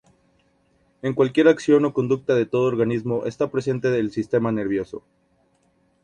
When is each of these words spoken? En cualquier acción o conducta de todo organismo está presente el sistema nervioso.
En 1.03 1.13
cualquier 1.13 1.47
acción 1.47 1.85
o 1.85 1.93
conducta 1.93 2.33
de 2.33 2.47
todo 2.47 2.63
organismo 2.63 3.25
está 3.27 3.51
presente 3.51 3.99
el 3.99 4.09
sistema 4.09 4.51
nervioso. 4.51 5.03